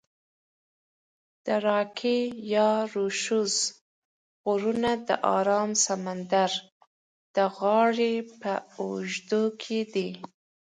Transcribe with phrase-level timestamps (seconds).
[1.45, 2.19] د راکي
[2.55, 3.55] یا روشوز
[4.43, 6.51] غرونه د آرام سمندر
[7.35, 10.09] د غاړي په اوږدو کې دي.